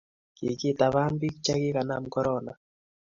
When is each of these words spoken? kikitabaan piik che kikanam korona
kikitabaan 0.35 1.13
piik 1.19 1.35
che 1.45 1.53
kikanam 1.61 2.03
korona 2.13 2.51